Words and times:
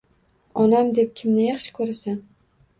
Onam 0.63 0.89
deb 0.95 1.13
kimni 1.21 1.45
yaxshi 1.51 1.77
ko'rasan? 1.79 2.21